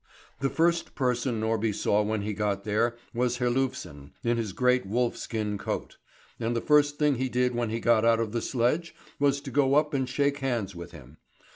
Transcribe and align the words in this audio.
The 0.39 0.49
first 0.49 0.95
person 0.95 1.39
Norby 1.39 1.71
saw 1.75 2.01
when 2.01 2.23
he 2.23 2.33
got 2.33 2.63
there 2.63 2.95
was 3.13 3.37
Herlufsen, 3.37 4.13
in 4.23 4.37
his 4.37 4.51
great 4.51 4.83
wolf 4.87 5.15
skin 5.15 5.59
coat; 5.59 5.97
and 6.39 6.55
the 6.55 6.59
first 6.59 6.97
thing 6.97 7.17
he 7.17 7.29
did 7.29 7.53
when 7.53 7.69
he 7.69 7.79
got 7.79 8.03
out 8.03 8.19
of 8.19 8.31
the 8.31 8.41
sledge 8.41 8.95
was 9.19 9.39
to 9.41 9.51
go 9.51 9.75
up 9.75 9.93
and 9.93 10.09
shake 10.09 10.37
hands 10.39 10.73
with 10.75 10.89
him. 10.91 11.17